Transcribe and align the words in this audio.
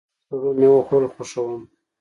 زه 0.29 0.35
د 0.37 0.37
سړو 0.39 0.49
میوو 0.57 0.85
خوړل 0.87 1.11
خوښوم. 1.15 1.61